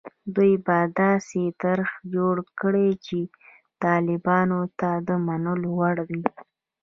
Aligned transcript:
دوی 0.35 0.53
به 0.65 0.77
داسې 1.01 1.41
طرح 1.61 1.89
جوړه 2.13 2.43
کړي 2.59 2.89
چې 3.05 3.19
طالبانو 3.83 4.61
ته 4.79 4.89
د 5.07 5.09
منلو 5.27 5.69
وړ 5.79 5.97
وي. 6.09 6.21